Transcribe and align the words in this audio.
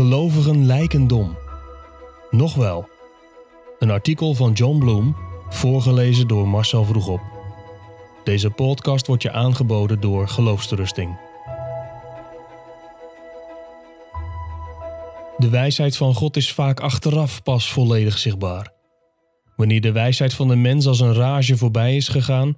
Gelovigen 0.00 0.66
lijken 0.66 1.06
dom. 1.06 1.36
Nog 2.30 2.54
wel. 2.54 2.88
Een 3.78 3.90
artikel 3.90 4.34
van 4.34 4.52
John 4.52 4.78
Bloom, 4.78 5.16
voorgelezen 5.48 6.28
door 6.28 6.48
Marcel 6.48 6.84
Vroegop. 6.84 7.20
Deze 8.24 8.50
podcast 8.50 9.06
wordt 9.06 9.22
je 9.22 9.32
aangeboden 9.32 10.00
door 10.00 10.28
Geloofsterusting. 10.28 11.18
De 15.36 15.48
wijsheid 15.50 15.96
van 15.96 16.14
God 16.14 16.36
is 16.36 16.52
vaak 16.52 16.80
achteraf 16.80 17.42
pas 17.42 17.72
volledig 17.72 18.18
zichtbaar. 18.18 18.72
Wanneer 19.56 19.80
de 19.80 19.92
wijsheid 19.92 20.34
van 20.34 20.48
de 20.48 20.56
mens 20.56 20.86
als 20.86 21.00
een 21.00 21.14
rage 21.14 21.56
voorbij 21.56 21.96
is 21.96 22.08
gegaan, 22.08 22.56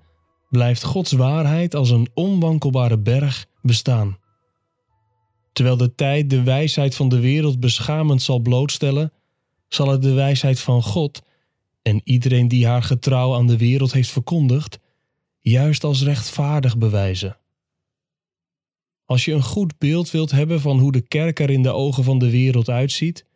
blijft 0.50 0.82
Gods 0.82 1.12
waarheid 1.12 1.74
als 1.74 1.90
een 1.90 2.09
onwankelbare 2.14 2.98
berg 2.98 3.46
bestaan. 3.62 4.20
Terwijl 5.52 5.77
de 5.77 5.95
tijd 5.95 6.30
de 6.30 6.42
wijsheid 6.42 6.95
van 6.95 7.09
de 7.09 7.20
wereld 7.20 7.60
beschamend 7.60 8.23
zal 8.23 8.38
blootstellen, 8.38 9.12
zal 9.69 9.88
het 9.88 10.02
de 10.02 10.12
wijsheid 10.12 10.60
van 10.60 10.83
God 10.83 11.23
en 11.83 12.01
iedereen 12.05 12.48
die 12.48 12.66
haar 12.66 12.83
getrouw 12.83 13.34
aan 13.34 13.47
de 13.47 13.57
wereld 13.57 13.93
heeft 13.93 14.10
verkondigd, 14.10 14.79
juist 15.41 15.84
als 15.84 16.02
rechtvaardig 16.02 16.79
bewijzen. 16.79 17.37
Als 19.05 19.24
je 19.24 19.33
een 19.33 19.43
goed 19.43 19.79
beeld 19.79 20.10
wilt 20.10 20.30
hebben 20.30 20.60
van 20.60 20.79
hoe 20.79 20.93
de 20.93 21.01
kerk 21.01 21.41
er 21.41 21.51
in 21.51 21.62
de 21.62 21.73
ogen 21.73 22.05
van 22.05 22.19
de 22.19 22.30
wereld 22.30 22.69
uitziet, 22.69 23.27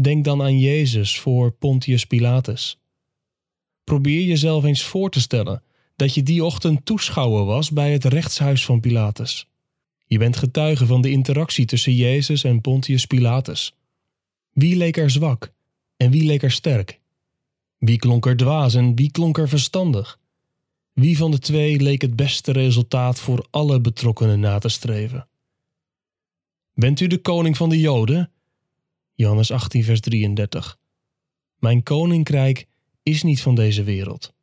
denk 0.00 0.24
dan 0.24 0.42
aan 0.42 0.58
Jezus 0.58 1.18
voor 1.18 1.52
Pontius 1.52 2.04
Pilatus. 2.04 2.78
Probeer 3.84 4.22
jezelf 4.22 4.64
eens 4.64 4.82
voor 4.82 5.10
te 5.10 5.20
stellen 5.20 5.62
dat 5.96 6.14
je 6.14 6.22
die 6.22 6.44
ochtend 6.44 6.86
toeschouwer 6.86 7.44
was 7.44 7.70
bij 7.70 7.92
het 7.92 8.04
rechtshuis 8.04 8.64
van 8.64 8.80
Pilatus. 8.80 9.48
Je 10.14 10.20
bent 10.20 10.36
getuige 10.36 10.86
van 10.86 11.00
de 11.00 11.10
interactie 11.10 11.64
tussen 11.64 11.94
Jezus 11.94 12.44
en 12.44 12.60
Pontius 12.60 13.06
Pilatus. 13.06 13.74
Wie 14.52 14.76
leek 14.76 14.96
er 14.96 15.10
zwak 15.10 15.52
en 15.96 16.10
wie 16.10 16.24
leek 16.24 16.42
er 16.42 16.50
sterk? 16.50 17.00
Wie 17.78 17.96
klonk 17.96 18.26
er 18.26 18.36
dwaas 18.36 18.74
en 18.74 18.94
wie 18.94 19.10
klonk 19.10 19.38
er 19.38 19.48
verstandig? 19.48 20.18
Wie 20.92 21.16
van 21.16 21.30
de 21.30 21.38
twee 21.38 21.80
leek 21.80 22.02
het 22.02 22.16
beste 22.16 22.52
resultaat 22.52 23.18
voor 23.18 23.46
alle 23.50 23.80
betrokkenen 23.80 24.40
na 24.40 24.58
te 24.58 24.68
streven? 24.68 25.28
Bent 26.74 27.00
u 27.00 27.06
de 27.06 27.18
koning 27.18 27.56
van 27.56 27.68
de 27.68 27.80
Joden? 27.80 28.30
Johannes 29.14 29.50
18, 29.50 29.84
vers 29.84 30.00
33. 30.00 30.78
Mijn 31.58 31.82
koninkrijk 31.82 32.66
is 33.02 33.22
niet 33.22 33.42
van 33.42 33.54
deze 33.54 33.82
wereld. 33.82 34.34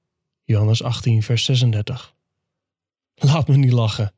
Johannes 0.43 0.83
18, 0.83 1.23
vers 1.23 1.45
36. 1.45 2.15
Laat 3.15 3.47
me 3.47 3.57
niet 3.57 3.71
lachen. 3.71 4.13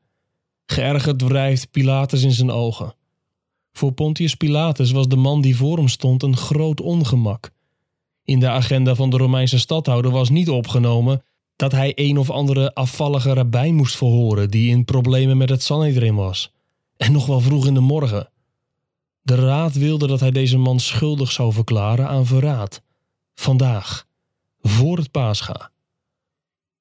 Geërgerd 0.66 1.22
wrijft 1.22 1.70
Pilatus 1.70 2.22
in 2.22 2.32
zijn 2.32 2.50
ogen. 2.50 2.94
Voor 3.72 3.92
Pontius 3.92 4.34
Pilatus 4.34 4.90
was 4.90 5.08
de 5.08 5.16
man 5.16 5.40
die 5.40 5.56
voor 5.56 5.76
hem 5.76 5.88
stond 5.88 6.22
een 6.22 6.36
groot 6.36 6.80
ongemak. 6.80 7.50
In 8.24 8.40
de 8.40 8.48
agenda 8.48 8.94
van 8.94 9.10
de 9.10 9.16
Romeinse 9.16 9.58
stadhouder 9.58 10.10
was 10.10 10.30
niet 10.30 10.48
opgenomen 10.48 11.22
dat 11.56 11.72
hij 11.72 11.92
een 11.94 12.18
of 12.18 12.30
andere 12.30 12.74
afvallige 12.74 13.32
rabbijn 13.32 13.74
moest 13.74 13.96
verhoren 13.96 14.50
die 14.50 14.70
in 14.70 14.84
problemen 14.84 15.36
met 15.36 15.48
het 15.48 15.62
Sanhedrin 15.62 16.14
was. 16.14 16.52
En 16.96 17.12
nog 17.12 17.26
wel 17.26 17.40
vroeg 17.40 17.66
in 17.66 17.74
de 17.74 17.80
morgen. 17.80 18.30
De 19.22 19.34
raad 19.34 19.74
wilde 19.74 20.06
dat 20.06 20.20
hij 20.20 20.30
deze 20.30 20.58
man 20.58 20.80
schuldig 20.80 21.32
zou 21.32 21.52
verklaren 21.52 22.08
aan 22.08 22.26
verraad. 22.26 22.82
Vandaag, 23.34 24.06
voor 24.60 24.96
het 24.96 25.10
paascha. 25.10 25.70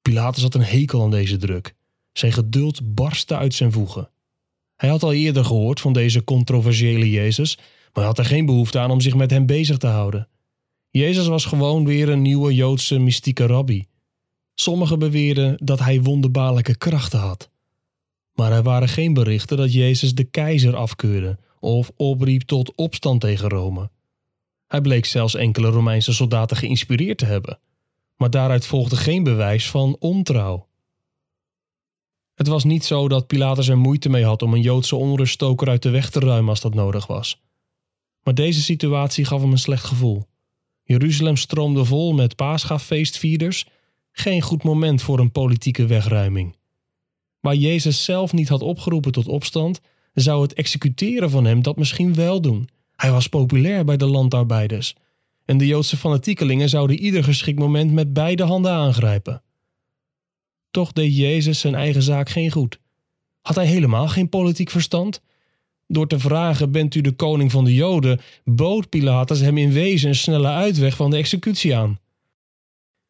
Pilatus 0.02 0.44
had 0.44 0.56
een 0.56 0.64
hekel 0.64 1.02
aan 1.02 1.12
deze 1.12 1.38
druk. 1.38 1.76
Zijn 2.14 2.32
geduld 2.32 2.94
barstte 2.96 3.36
uit 3.36 3.54
zijn 3.54 3.72
voegen. 3.72 4.10
Hij 4.76 4.90
had 4.90 5.04
al 5.04 5.14
eerder 5.14 5.46
gehoord 5.46 5.80
van 5.80 5.94
deze 5.94 6.24
controversiële 6.24 7.10
Jezus, 7.10 7.58
maar 7.94 8.06
had 8.06 8.18
er 8.18 8.26
geen 8.26 8.46
behoefte 8.46 8.80
aan 8.80 8.92
om 8.92 9.02
zich 9.02 9.16
met 9.16 9.30
hem 9.30 9.46
bezig 9.46 9.78
te 9.78 9.88
houden. 9.88 10.28
Jezus 10.90 11.28
was 11.28 11.46
gewoon 11.46 11.86
weer 11.86 12.10
een 12.10 12.22
nieuwe 12.22 12.54
Joodse 12.54 13.00
mystieke 13.00 13.46
rabbi. 13.46 13.88
Sommigen 14.56 15.00
beweerden 15.00 15.58
dat 15.64 15.80
hij 15.80 16.02
wonderbaarlijke 16.02 16.78
krachten 16.78 17.20
had. 17.20 17.50
Maar 18.34 18.52
er 18.52 18.64
waren 18.64 18.90
geen 18.90 19.14
berichten 19.14 19.58
dat 19.58 19.74
Jezus 19.74 20.16
de 20.16 20.24
keizer 20.24 20.76
afkeurde 20.76 21.38
of 21.60 21.92
opriep 21.96 22.42
tot 22.42 22.76
opstand 22.76 23.22
tegen 23.22 23.50
Rome. 23.50 23.90
Hij 24.68 24.82
bleek 24.82 25.06
zelfs 25.06 25.36
enkele 25.36 25.70
Romeinse 25.70 26.14
soldaten 26.14 26.58
geïnspireerd 26.58 27.18
te 27.18 27.26
hebben, 27.26 27.60
maar 28.16 28.30
daaruit 28.30 28.66
volgde 28.66 28.96
geen 28.96 29.24
bewijs 29.24 29.70
van 29.70 29.96
ontrouw. 30.00 30.68
Het 32.36 32.48
was 32.48 32.64
niet 32.64 32.86
zo 32.86 33.08
dat 33.08 33.28
Pilatus 33.28 33.68
er 33.68 33.78
moeite 33.78 34.10
mee 34.10 34.26
had 34.26 34.42
om 34.42 34.54
een 34.54 34.62
Joodse 34.62 34.96
onruststoker 34.96 35.68
uit 35.68 35.82
de 35.82 35.90
weg 35.90 36.10
te 36.10 36.20
ruimen 36.20 36.50
als 36.50 36.62
dat 36.62 36.74
nodig 36.74 37.08
was. 37.08 37.42
Maar 38.24 38.34
deze 38.34 38.62
situatie 38.62 39.26
gaf 39.26 39.42
hem 39.42 39.52
een 39.52 39.58
slecht 39.58 39.84
gevoel. 39.84 40.28
Jeruzalem 40.84 41.38
stroomde 41.38 41.86
vol 41.86 42.14
met 42.14 42.36
paascha-feestvierders, 42.36 43.66
geen 44.12 44.42
goed 44.42 44.64
moment 44.64 45.02
voor 45.02 45.20
een 45.20 45.32
politieke 45.32 45.86
wegruiming. 45.86 46.56
Waar 47.40 47.56
Jezus 47.56 48.04
zelf 48.04 48.34
niet 48.34 48.50
had 48.50 48.62
opgeroepen 48.62 49.12
tot 49.12 49.28
opstand, 49.28 49.82
zou 50.14 50.42
het 50.42 50.54
executeren 50.54 51.30
van 51.30 51.46
hem 51.46 51.62
dat 51.62 51.78
misschien 51.78 52.14
wel 52.14 52.42
doen. 52.42 52.70
Hij 52.96 53.12
was 53.12 53.28
populair 53.28 53.86
bij 53.86 53.98
de 53.98 54.06
landarbeiders. 54.06 54.96
En 55.46 55.58
de 55.58 55.68
Joodse 55.68 55.98
fanatiekelingen 55.98 56.70
zouden 56.70 57.00
ieder 57.00 57.24
geschikt 57.24 57.60
moment 57.60 57.92
met 57.92 58.14
beide 58.14 58.44
handen 58.44 58.72
aangrijpen. 58.72 59.42
Toch 60.74 60.92
deed 60.92 61.16
Jezus 61.16 61.60
zijn 61.60 61.76
eigen 61.76 62.04
zaak 62.04 62.30
geen 62.30 62.52
goed. 62.52 62.80
Had 63.42 63.56
hij 63.56 63.66
helemaal 63.66 64.08
geen 64.08 64.30
politiek 64.30 64.70
verstand? 64.70 65.22
Door 65.88 66.08
te 66.08 66.20
vragen: 66.20 66.72
Bent 66.72 66.96
u 66.96 67.02
de 67.02 67.12
koning 67.12 67.52
van 67.52 67.64
de 67.64 67.74
Joden? 67.74 68.20
bood 68.44 68.90
Pilatus 68.90 69.40
hem 69.40 69.58
in 69.58 69.72
wezen 69.72 70.10
een 70.10 70.16
snelle 70.16 70.48
uitweg 70.48 70.96
van 70.96 71.10
de 71.10 71.18
executie 71.18 71.76
aan. 71.76 72.00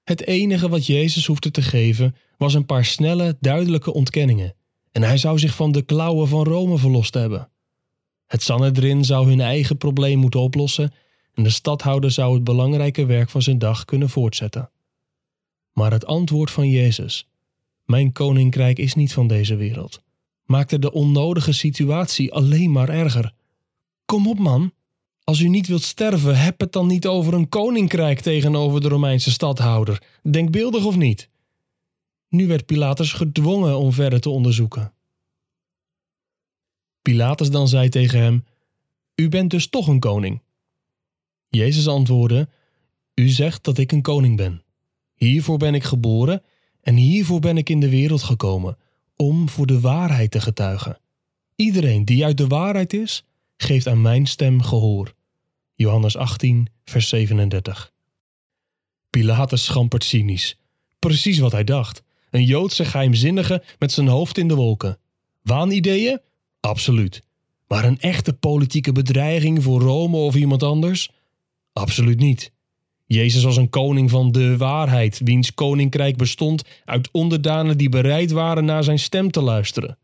Het 0.03 0.25
enige 0.25 0.69
wat 0.69 0.85
Jezus 0.85 1.25
hoefde 1.25 1.51
te 1.51 1.61
geven 1.61 2.15
was 2.37 2.53
een 2.53 2.65
paar 2.65 2.85
snelle, 2.85 3.37
duidelijke 3.39 3.93
ontkenningen, 3.93 4.55
en 4.91 5.03
hij 5.03 5.17
zou 5.17 5.39
zich 5.39 5.55
van 5.55 5.71
de 5.71 5.81
klauwen 5.81 6.27
van 6.27 6.43
Rome 6.43 6.77
verlost 6.77 7.13
hebben. 7.13 7.49
Het 8.27 8.43
Sanhedrin 8.43 9.05
zou 9.05 9.27
hun 9.27 9.41
eigen 9.41 9.77
probleem 9.77 10.17
moeten 10.17 10.39
oplossen 10.39 10.93
en 11.33 11.43
de 11.43 11.49
stadhouder 11.49 12.11
zou 12.11 12.33
het 12.33 12.43
belangrijke 12.43 13.05
werk 13.05 13.29
van 13.29 13.41
zijn 13.41 13.59
dag 13.59 13.85
kunnen 13.85 14.09
voortzetten. 14.09 14.69
Maar 15.73 15.91
het 15.91 16.05
antwoord 16.05 16.51
van 16.51 16.69
Jezus 16.69 17.27
mijn 17.85 18.11
koninkrijk 18.11 18.79
is 18.79 18.95
niet 18.95 19.13
van 19.13 19.27
deze 19.27 19.55
wereld. 19.55 20.01
Maakte 20.45 20.79
de 20.79 20.91
onnodige 20.91 21.51
situatie 21.51 22.33
alleen 22.33 22.71
maar 22.71 22.89
erger. 22.89 23.33
Kom 24.05 24.27
op, 24.27 24.39
man. 24.39 24.73
Als 25.23 25.39
u 25.39 25.47
niet 25.47 25.67
wilt 25.67 25.81
sterven, 25.81 26.37
heb 26.39 26.59
het 26.59 26.71
dan 26.71 26.87
niet 26.87 27.07
over 27.07 27.33
een 27.33 27.49
koninkrijk 27.49 28.19
tegenover 28.19 28.81
de 28.81 28.87
Romeinse 28.87 29.31
stadhouder. 29.31 30.03
Denkbeeldig 30.23 30.85
of 30.85 30.95
niet? 30.95 31.29
Nu 32.29 32.47
werd 32.47 32.65
Pilatus 32.65 33.13
gedwongen 33.13 33.77
om 33.77 33.91
verder 33.91 34.19
te 34.19 34.29
onderzoeken. 34.29 34.93
Pilatus 37.01 37.49
dan 37.51 37.67
zei 37.67 37.89
tegen 37.89 38.19
hem: 38.19 38.45
U 39.15 39.29
bent 39.29 39.51
dus 39.51 39.67
toch 39.67 39.87
een 39.87 39.99
koning? 39.99 40.41
Jezus 41.47 41.87
antwoordde: 41.87 42.49
U 43.13 43.27
zegt 43.27 43.63
dat 43.63 43.77
ik 43.77 43.91
een 43.91 44.01
koning 44.01 44.37
ben. 44.37 44.63
Hiervoor 45.15 45.57
ben 45.57 45.73
ik 45.73 45.83
geboren 45.83 46.43
en 46.83 46.95
hiervoor 46.95 47.39
ben 47.39 47.57
ik 47.57 47.69
in 47.69 47.79
de 47.79 47.89
wereld 47.89 48.23
gekomen, 48.23 48.77
om 49.15 49.49
voor 49.49 49.65
de 49.65 49.79
waarheid 49.79 50.31
te 50.31 50.41
getuigen. 50.41 50.99
Iedereen 51.55 52.05
die 52.05 52.25
uit 52.25 52.37
de 52.37 52.47
waarheid 52.47 52.93
is, 52.93 53.23
geeft 53.57 53.87
aan 53.87 54.01
mijn 54.01 54.25
stem 54.25 54.61
gehoor. 54.61 55.13
Johannes 55.75 56.17
18, 56.17 56.67
vers 56.83 57.09
37. 57.09 57.91
Pilatus 59.09 59.63
schampert 59.63 60.03
cynisch. 60.03 60.57
Precies 60.99 61.39
wat 61.39 61.51
hij 61.51 61.63
dacht. 61.63 62.03
Een 62.29 62.45
Joodse 62.45 62.85
geheimzinnige 62.85 63.63
met 63.79 63.91
zijn 63.91 64.07
hoofd 64.07 64.37
in 64.37 64.47
de 64.47 64.55
wolken. 64.55 64.97
Waanideeën? 65.41 66.19
Absoluut. 66.59 67.23
Maar 67.67 67.85
een 67.85 67.99
echte 67.99 68.33
politieke 68.33 68.91
bedreiging 68.91 69.63
voor 69.63 69.81
Rome 69.81 70.17
of 70.17 70.35
iemand 70.35 70.63
anders? 70.63 71.09
Absoluut 71.73 72.19
niet. 72.19 72.51
Jezus 73.13 73.43
was 73.43 73.57
een 73.57 73.69
koning 73.69 74.09
van 74.09 74.31
de 74.31 74.57
waarheid, 74.57 75.21
wiens 75.23 75.53
koninkrijk 75.53 76.17
bestond 76.17 76.63
uit 76.85 77.09
onderdanen 77.11 77.77
die 77.77 77.89
bereid 77.89 78.31
waren 78.31 78.65
naar 78.65 78.83
zijn 78.83 78.99
stem 78.99 79.31
te 79.31 79.41
luisteren. 79.41 79.97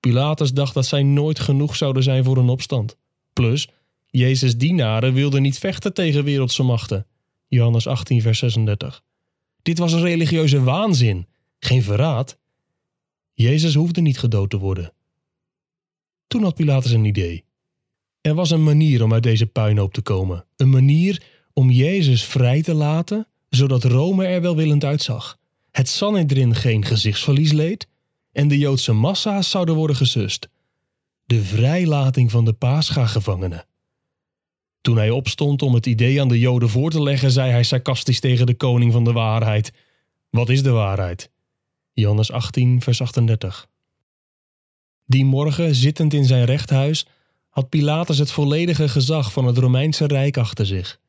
Pilatus 0.00 0.52
dacht 0.52 0.74
dat 0.74 0.86
zij 0.86 1.02
nooit 1.02 1.40
genoeg 1.40 1.76
zouden 1.76 2.02
zijn 2.02 2.24
voor 2.24 2.36
een 2.36 2.48
opstand. 2.48 2.96
Plus, 3.32 3.68
Jezus' 4.10 4.56
dienaren 4.56 5.12
wilden 5.14 5.42
niet 5.42 5.58
vechten 5.58 5.94
tegen 5.94 6.24
wereldse 6.24 6.62
machten. 6.62 7.06
Johannes 7.48 7.86
18, 7.86 8.22
vers 8.22 8.38
36. 8.38 9.02
Dit 9.62 9.78
was 9.78 9.92
een 9.92 10.02
religieuze 10.02 10.62
waanzin, 10.62 11.26
geen 11.58 11.82
verraad. 11.82 12.38
Jezus 13.32 13.74
hoefde 13.74 14.00
niet 14.00 14.18
gedood 14.18 14.50
te 14.50 14.58
worden. 14.58 14.92
Toen 16.26 16.42
had 16.42 16.54
Pilatus 16.54 16.90
een 16.90 17.04
idee. 17.04 17.44
Er 18.20 18.34
was 18.34 18.50
een 18.50 18.62
manier 18.62 19.02
om 19.02 19.12
uit 19.12 19.22
deze 19.22 19.46
puinhoop 19.46 19.92
te 19.92 20.02
komen. 20.02 20.44
Een 20.56 20.70
manier 20.70 21.22
om 21.52 21.70
Jezus 21.70 22.24
vrij 22.24 22.62
te 22.62 22.74
laten, 22.74 23.26
zodat 23.48 23.84
Rome 23.84 24.26
er 24.26 24.40
welwillend 24.40 24.84
uitzag, 24.84 25.38
het 25.70 25.88
Sanhedrin 25.88 26.54
geen 26.54 26.84
gezichtsverlies 26.84 27.52
leed 27.52 27.86
en 28.32 28.48
de 28.48 28.58
Joodse 28.58 28.92
massa's 28.92 29.50
zouden 29.50 29.74
worden 29.74 29.96
gesust. 29.96 30.48
De 31.24 31.42
vrijlating 31.42 32.30
van 32.30 32.44
de 32.44 32.52
Pascha-gevangenen. 32.52 33.66
Toen 34.80 34.96
hij 34.96 35.10
opstond 35.10 35.62
om 35.62 35.74
het 35.74 35.86
idee 35.86 36.20
aan 36.20 36.28
de 36.28 36.38
Joden 36.38 36.68
voor 36.68 36.90
te 36.90 37.02
leggen, 37.02 37.30
zei 37.30 37.50
hij 37.50 37.62
sarcastisch 37.62 38.20
tegen 38.20 38.46
de 38.46 38.54
koning 38.54 38.92
van 38.92 39.04
de 39.04 39.12
waarheid: 39.12 39.72
Wat 40.30 40.48
is 40.48 40.62
de 40.62 40.70
waarheid? 40.70 41.30
Johannes 41.92 42.32
18, 42.32 42.80
vers 42.80 43.00
38. 43.00 43.68
Die 45.06 45.24
morgen, 45.24 45.74
zittend 45.74 46.14
in 46.14 46.24
zijn 46.24 46.44
rechthuis, 46.44 47.06
had 47.48 47.68
Pilatus 47.68 48.18
het 48.18 48.30
volledige 48.30 48.88
gezag 48.88 49.32
van 49.32 49.44
het 49.44 49.58
Romeinse 49.58 50.06
Rijk 50.06 50.36
achter 50.36 50.66
zich. 50.66 51.00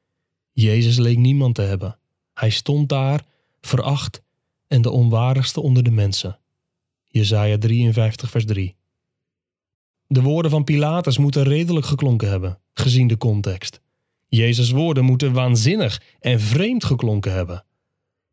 Jezus 0.53 0.97
leek 0.97 1.17
niemand 1.17 1.55
te 1.55 1.61
hebben. 1.61 1.97
Hij 2.33 2.49
stond 2.49 2.89
daar, 2.89 3.25
veracht 3.61 4.21
en 4.67 4.81
de 4.81 4.89
onwaardigste 4.89 5.61
onder 5.61 5.83
de 5.83 5.91
mensen. 5.91 6.39
Jesaja 7.05 7.57
53, 7.57 8.29
vers 8.29 8.45
3. 8.45 8.75
De 10.07 10.21
woorden 10.21 10.51
van 10.51 10.63
Pilatus 10.63 11.17
moeten 11.17 11.43
redelijk 11.43 11.85
geklonken 11.85 12.29
hebben, 12.29 12.59
gezien 12.73 13.07
de 13.07 13.17
context. 13.17 13.81
Jezus' 14.27 14.71
woorden 14.71 15.03
moeten 15.03 15.33
waanzinnig 15.33 16.01
en 16.19 16.39
vreemd 16.39 16.83
geklonken 16.83 17.33
hebben. 17.33 17.65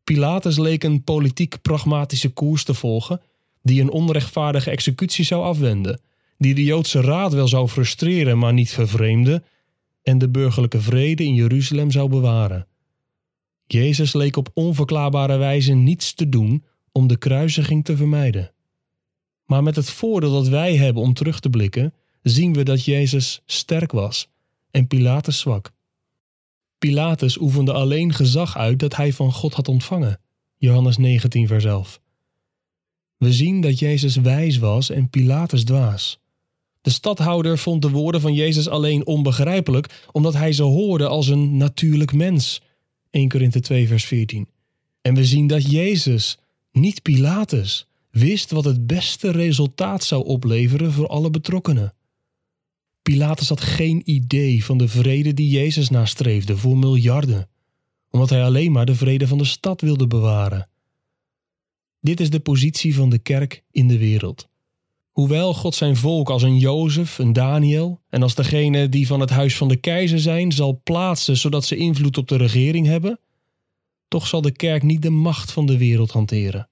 Pilatus 0.03 0.57
leek 0.57 0.83
een 0.83 1.03
politiek-pragmatische 1.03 2.29
koers 2.29 2.63
te 2.63 2.73
volgen 2.73 3.21
die 3.61 3.81
een 3.81 3.91
onrechtvaardige 3.91 4.69
executie 4.69 5.25
zou 5.25 5.43
afwenden, 5.43 6.01
die 6.37 6.53
de 6.53 6.63
Joodse 6.63 7.01
raad 7.01 7.33
wel 7.33 7.47
zou 7.47 7.67
frustreren, 7.67 8.37
maar 8.37 8.53
niet 8.53 8.71
vervreemden, 8.71 9.43
en 10.03 10.17
de 10.17 10.29
burgerlijke 10.29 10.81
vrede 10.81 11.23
in 11.23 11.33
Jeruzalem 11.33 11.91
zou 11.91 12.09
bewaren. 12.09 12.67
Jezus 13.67 14.13
leek 14.13 14.35
op 14.35 14.51
onverklaarbare 14.53 15.37
wijze 15.37 15.73
niets 15.73 16.13
te 16.13 16.29
doen 16.29 16.63
om 16.91 17.07
de 17.07 17.17
kruisiging 17.17 17.85
te 17.85 17.97
vermijden. 17.97 18.51
Maar 19.45 19.63
met 19.63 19.75
het 19.75 19.89
voordeel 19.89 20.31
dat 20.31 20.47
wij 20.47 20.75
hebben 20.75 21.03
om 21.03 21.13
terug 21.13 21.39
te 21.39 21.49
blikken, 21.49 21.93
zien 22.21 22.53
we 22.53 22.63
dat 22.63 22.85
Jezus 22.85 23.41
sterk 23.45 23.91
was 23.91 24.27
en 24.71 24.87
Pilatus 24.87 25.39
zwak. 25.39 25.71
Pilatus 26.77 27.39
oefende 27.39 27.73
alleen 27.73 28.13
gezag 28.13 28.57
uit 28.57 28.79
dat 28.79 28.95
hij 28.95 29.13
van 29.13 29.31
God 29.31 29.53
had 29.53 29.67
ontvangen. 29.67 30.19
Johannes 30.57 30.97
19, 30.97 31.47
vers 31.47 31.65
11. 31.65 32.01
We 33.17 33.33
zien 33.33 33.61
dat 33.61 33.79
Jezus 33.79 34.15
wijs 34.15 34.57
was 34.57 34.89
en 34.89 35.09
Pilatus 35.09 35.63
dwaas. 35.63 36.20
De 36.81 36.89
stadhouder 36.89 37.57
vond 37.57 37.81
de 37.81 37.89
woorden 37.89 38.21
van 38.21 38.33
Jezus 38.33 38.67
alleen 38.67 39.05
onbegrijpelijk 39.05 40.07
omdat 40.11 40.33
hij 40.33 40.53
ze 40.53 40.63
hoorde 40.63 41.07
als 41.07 41.27
een 41.27 41.57
natuurlijk 41.57 42.13
mens. 42.13 42.61
1 43.09 43.29
Korinthe 43.29 43.59
2 43.59 43.87
vers 43.87 44.05
14. 44.05 44.47
En 45.01 45.15
we 45.15 45.25
zien 45.25 45.47
dat 45.47 45.71
Jezus, 45.71 46.37
niet 46.71 47.01
Pilatus, 47.01 47.87
wist 48.11 48.51
wat 48.51 48.63
het 48.63 48.87
beste 48.87 49.31
resultaat 49.31 50.03
zou 50.03 50.25
opleveren 50.25 50.91
voor 50.91 51.07
alle 51.07 51.29
betrokkenen. 51.29 51.93
Pilatus 53.01 53.49
had 53.49 53.61
geen 53.61 54.01
idee 54.05 54.65
van 54.65 54.77
de 54.77 54.87
vrede 54.87 55.33
die 55.33 55.49
Jezus 55.49 55.89
nastreefde 55.89 56.57
voor 56.57 56.77
miljarden, 56.77 57.49
omdat 58.09 58.29
hij 58.29 58.43
alleen 58.43 58.71
maar 58.71 58.85
de 58.85 58.95
vrede 58.95 59.27
van 59.27 59.37
de 59.37 59.45
stad 59.45 59.81
wilde 59.81 60.07
bewaren. 60.07 60.69
Dit 61.99 62.19
is 62.19 62.29
de 62.29 62.39
positie 62.39 62.95
van 62.95 63.09
de 63.09 63.17
kerk 63.17 63.63
in 63.71 63.87
de 63.87 63.97
wereld. 63.97 64.49
Hoewel 65.11 65.53
God 65.53 65.75
zijn 65.75 65.95
volk 65.95 66.29
als 66.29 66.41
een 66.41 66.57
Jozef, 66.57 67.17
een 67.17 67.33
Daniel 67.33 68.01
en 68.09 68.21
als 68.21 68.35
degene 68.35 68.89
die 68.89 69.07
van 69.07 69.19
het 69.19 69.29
huis 69.29 69.57
van 69.57 69.67
de 69.67 69.75
keizer 69.75 70.19
zijn 70.19 70.51
zal 70.51 70.81
plaatsen 70.83 71.37
zodat 71.37 71.65
ze 71.65 71.75
invloed 71.75 72.17
op 72.17 72.27
de 72.27 72.37
regering 72.37 72.87
hebben, 72.87 73.19
toch 74.07 74.27
zal 74.27 74.41
de 74.41 74.51
kerk 74.51 74.83
niet 74.83 75.01
de 75.01 75.09
macht 75.09 75.51
van 75.51 75.65
de 75.65 75.77
wereld 75.77 76.11
hanteren. 76.11 76.69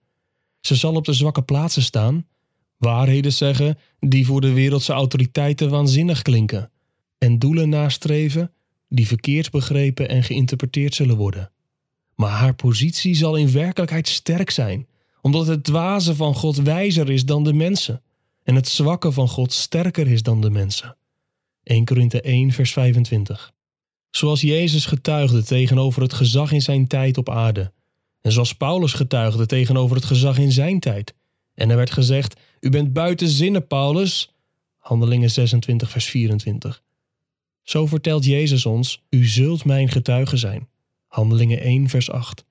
Ze 0.59 0.75
zal 0.75 0.95
op 0.95 1.05
de 1.05 1.13
zwakke 1.13 1.41
plaatsen 1.41 1.81
staan, 1.81 2.27
waarheden 2.77 3.33
zeggen 3.33 3.77
die 3.99 4.25
voor 4.25 4.41
de 4.41 4.53
wereldse 4.53 4.93
autoriteiten 4.93 5.69
waanzinnig 5.69 6.21
klinken, 6.21 6.71
en 7.17 7.39
doelen 7.39 7.69
nastreven 7.69 8.51
die 8.89 9.07
verkeerd 9.07 9.51
begrepen 9.51 10.09
en 10.09 10.23
geïnterpreteerd 10.23 10.95
zullen 10.95 11.17
worden. 11.17 11.51
Maar 12.15 12.31
haar 12.31 12.55
positie 12.55 13.15
zal 13.15 13.35
in 13.35 13.51
werkelijkheid 13.51 14.07
sterk 14.07 14.49
zijn, 14.49 14.87
omdat 15.21 15.47
het 15.47 15.63
dwaze 15.63 16.15
van 16.15 16.35
God 16.35 16.55
wijzer 16.57 17.09
is 17.09 17.25
dan 17.25 17.43
de 17.43 17.53
mensen 17.53 18.01
en 18.49 18.55
het 18.55 18.67
zwakke 18.67 19.11
van 19.11 19.27
God 19.27 19.53
sterker 19.53 20.07
is 20.07 20.23
dan 20.23 20.41
de 20.41 20.49
mensen. 20.49 20.97
1 21.63 21.85
Korinthe 21.85 22.21
1 22.21 22.51
vers 22.51 22.71
25 22.71 23.51
Zoals 24.09 24.41
Jezus 24.41 24.85
getuigde 24.85 25.43
tegenover 25.43 26.01
het 26.01 26.13
gezag 26.13 26.51
in 26.51 26.61
zijn 26.61 26.87
tijd 26.87 27.17
op 27.17 27.29
aarde, 27.29 27.73
en 28.21 28.31
zoals 28.31 28.53
Paulus 28.55 28.93
getuigde 28.93 29.45
tegenover 29.45 29.95
het 29.95 30.05
gezag 30.05 30.37
in 30.37 30.51
zijn 30.51 30.79
tijd. 30.79 31.15
En 31.53 31.69
er 31.69 31.75
werd 31.75 31.91
gezegd: 31.91 32.39
U 32.59 32.69
bent 32.69 32.93
buiten 32.93 33.27
zinnen, 33.27 33.67
Paulus. 33.67 34.33
Handelingen 34.77 35.31
26, 35.31 35.89
vers 35.89 36.05
24. 36.05 36.83
Zo 37.63 37.85
vertelt 37.85 38.25
Jezus 38.25 38.65
ons: 38.65 39.03
U 39.09 39.25
zult 39.25 39.65
mijn 39.65 39.89
getuige 39.89 40.37
zijn. 40.37 40.67
Handelingen 41.07 41.59
1, 41.59 41.89
vers 41.89 42.11
8. 42.11 42.45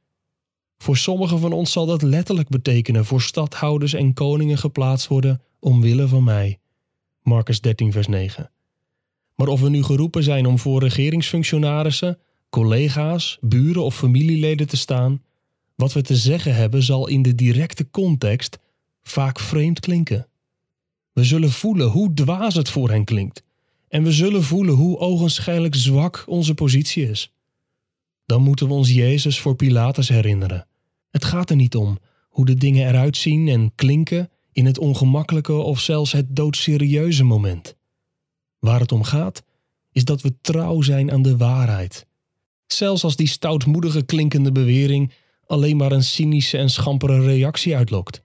Voor 0.78 0.96
sommigen 0.96 1.38
van 1.38 1.52
ons 1.52 1.72
zal 1.72 1.86
dat 1.86 2.02
letterlijk 2.02 2.48
betekenen 2.48 3.04
voor 3.04 3.22
stadhouders 3.22 3.92
en 3.92 4.14
koningen 4.14 4.58
geplaatst 4.58 5.08
worden 5.08 5.42
omwille 5.60 6.08
van 6.08 6.24
mij. 6.24 6.58
Marcus 7.22 7.60
13, 7.60 7.92
vers 7.92 8.06
9. 8.06 8.50
Maar 9.34 9.48
of 9.48 9.60
we 9.60 9.70
nu 9.70 9.82
geroepen 9.82 10.22
zijn 10.22 10.46
om 10.46 10.58
voor 10.58 10.82
regeringsfunctionarissen, 10.82 12.18
collega's, 12.50 13.38
buren 13.40 13.82
of 13.82 13.96
familieleden 13.96 14.66
te 14.66 14.76
staan, 14.76 15.22
wat 15.74 15.92
we 15.92 16.02
te 16.02 16.16
zeggen 16.16 16.54
hebben 16.54 16.82
zal 16.82 17.08
in 17.08 17.22
de 17.22 17.34
directe 17.34 17.90
context 17.90 18.58
vaak 19.02 19.38
vreemd 19.38 19.80
klinken. 19.80 20.28
We 21.12 21.24
zullen 21.24 21.50
voelen 21.50 21.88
hoe 21.88 22.14
dwaas 22.14 22.54
het 22.54 22.70
voor 22.70 22.90
hen 22.90 23.04
klinkt. 23.04 23.42
En 23.88 24.02
we 24.02 24.12
zullen 24.12 24.42
voelen 24.42 24.74
hoe 24.74 24.98
ogenschijnlijk 24.98 25.74
zwak 25.74 26.24
onze 26.26 26.54
positie 26.54 27.08
is. 27.08 27.32
Dan 28.28 28.42
moeten 28.42 28.66
we 28.66 28.72
ons 28.72 28.92
Jezus 28.92 29.40
voor 29.40 29.54
Pilatus 29.54 30.08
herinneren. 30.08 30.66
Het 31.10 31.24
gaat 31.24 31.50
er 31.50 31.56
niet 31.56 31.76
om 31.76 31.98
hoe 32.28 32.44
de 32.44 32.54
dingen 32.54 32.88
eruit 32.88 33.16
zien 33.16 33.48
en 33.48 33.72
klinken 33.74 34.30
in 34.52 34.66
het 34.66 34.78
ongemakkelijke 34.78 35.52
of 35.52 35.80
zelfs 35.80 36.12
het 36.12 36.36
doodserieuze 36.36 37.24
moment. 37.24 37.76
Waar 38.58 38.80
het 38.80 38.92
om 38.92 39.02
gaat, 39.02 39.42
is 39.92 40.04
dat 40.04 40.22
we 40.22 40.40
trouw 40.40 40.82
zijn 40.82 41.12
aan 41.12 41.22
de 41.22 41.36
waarheid. 41.36 42.06
Zelfs 42.66 43.04
als 43.04 43.16
die 43.16 43.28
stoutmoedige 43.28 44.04
klinkende 44.04 44.52
bewering 44.52 45.12
alleen 45.46 45.76
maar 45.76 45.92
een 45.92 46.04
cynische 46.04 46.58
en 46.58 46.70
schampere 46.70 47.20
reactie 47.20 47.76
uitlokt. 47.76 48.22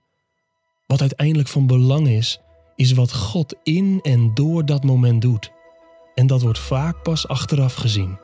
Wat 0.86 1.00
uiteindelijk 1.00 1.48
van 1.48 1.66
belang 1.66 2.08
is, 2.08 2.40
is 2.76 2.92
wat 2.92 3.12
God 3.12 3.54
in 3.62 4.00
en 4.02 4.34
door 4.34 4.66
dat 4.66 4.84
moment 4.84 5.22
doet. 5.22 5.50
En 6.14 6.26
dat 6.26 6.42
wordt 6.42 6.58
vaak 6.58 7.02
pas 7.02 7.28
achteraf 7.28 7.74
gezien. 7.74 8.23